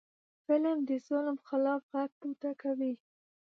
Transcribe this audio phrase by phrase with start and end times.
[0.45, 2.93] فلم د ظلم خلاف غږ پورته کوي